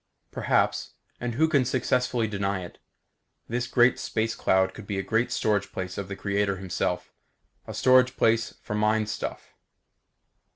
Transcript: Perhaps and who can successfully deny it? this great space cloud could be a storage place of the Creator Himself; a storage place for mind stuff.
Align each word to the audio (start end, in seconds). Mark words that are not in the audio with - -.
Perhaps 0.31 0.95
and 1.19 1.35
who 1.35 1.47
can 1.47 1.63
successfully 1.63 2.25
deny 2.27 2.63
it? 2.65 2.79
this 3.47 3.67
great 3.67 3.99
space 3.99 4.33
cloud 4.33 4.73
could 4.73 4.87
be 4.87 4.97
a 4.99 5.29
storage 5.29 5.71
place 5.71 5.95
of 5.95 6.07
the 6.07 6.15
Creator 6.15 6.57
Himself; 6.57 7.13
a 7.67 7.73
storage 7.75 8.17
place 8.17 8.55
for 8.63 8.73
mind 8.73 9.09
stuff. 9.09 9.53